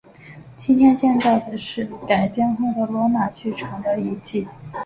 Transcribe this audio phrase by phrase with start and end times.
[0.57, 4.47] 今天见到的是改建后的罗马剧场的遗迹。